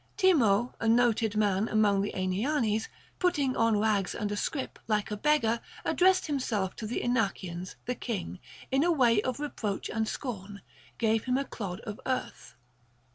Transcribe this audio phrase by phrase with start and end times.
[0.17, 2.87] Temo, a noted man among the Aenianes,
[3.19, 7.93] putting on rags and a scrip, like a beggar, addressed himself to the Inachians; the
[7.93, 8.39] king,
[8.71, 10.63] in a way of reproach and scorn,
[10.97, 12.55] gave him a clod of earth.